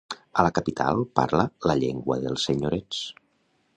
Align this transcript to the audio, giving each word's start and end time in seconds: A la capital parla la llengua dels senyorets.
A 0.35 0.45
la 0.45 0.51
capital 0.59 1.03
parla 1.19 1.45
la 1.73 1.77
llengua 1.83 2.19
dels 2.25 2.47
senyorets. 2.51 3.05